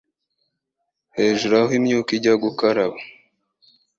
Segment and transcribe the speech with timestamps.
[1.17, 2.97] hejuru aho imyuka ijya gukaraba